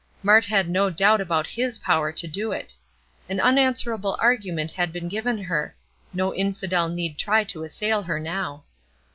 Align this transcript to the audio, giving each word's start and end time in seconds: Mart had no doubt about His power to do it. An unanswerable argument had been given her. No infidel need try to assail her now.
Mart 0.23 0.45
had 0.45 0.67
no 0.67 0.89
doubt 0.89 1.21
about 1.21 1.45
His 1.45 1.77
power 1.77 2.11
to 2.11 2.27
do 2.27 2.51
it. 2.51 2.73
An 3.29 3.39
unanswerable 3.39 4.17
argument 4.19 4.71
had 4.71 4.91
been 4.91 5.07
given 5.07 5.37
her. 5.37 5.75
No 6.11 6.33
infidel 6.33 6.89
need 6.89 7.19
try 7.19 7.43
to 7.43 7.63
assail 7.63 8.01
her 8.01 8.19
now. 8.19 8.63